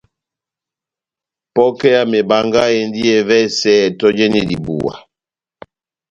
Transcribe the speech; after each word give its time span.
Pokɛ 1.53 1.87
ya 1.95 2.01
mebanga 2.11 2.63
endi 2.79 3.01
evɛsɛ 3.17 3.73
tɔjeni 3.99 4.41
dibuwa. 4.49 4.93